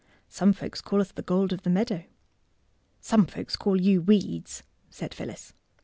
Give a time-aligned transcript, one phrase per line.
[0.29, 2.05] Some folks call us the gold of the meadow."''
[3.01, 5.53] Some folks call you weeds," said Phyllis.